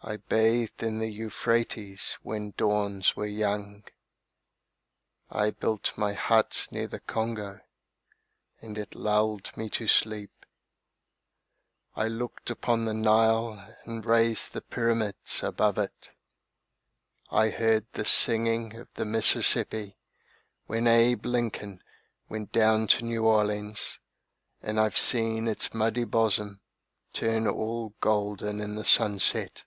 [0.00, 3.82] I bathed in the Euphrates when dawns were young.
[5.28, 7.58] I built my hut near the Congo
[8.60, 10.46] and it lulled me to sleep.
[11.96, 16.10] I looked upon the Nile and raised the pyramids above it.
[17.32, 19.98] I heard the singing of the Mississippi
[20.66, 21.82] when Abe Lincoln
[22.28, 23.98] went down to New Orleans,
[24.62, 26.60] and I've seen its muddy bosom
[27.12, 29.64] turn all golden in the sunset.